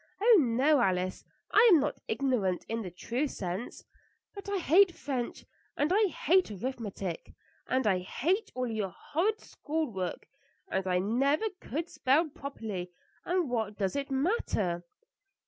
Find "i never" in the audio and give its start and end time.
10.87-11.45